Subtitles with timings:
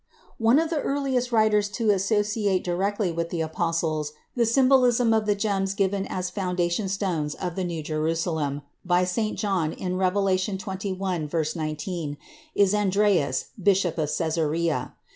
[0.39, 5.35] One of the earliest writers to associate directly with the apostles the symbolism of the
[5.35, 9.37] gems given as foundation stones of the New Jerusalem by St.
[9.37, 12.17] John in Revelation xxi, 19,
[12.55, 14.93] is Andreas, bishop of Cæsarea.